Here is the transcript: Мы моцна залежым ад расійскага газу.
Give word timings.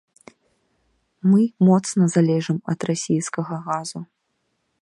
Мы 1.33 1.41
моцна 1.69 2.03
залежым 2.15 2.57
ад 2.75 2.79
расійскага 2.91 3.55
газу. 3.69 3.99